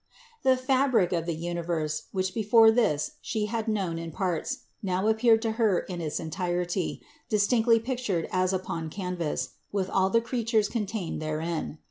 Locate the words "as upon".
8.31-8.89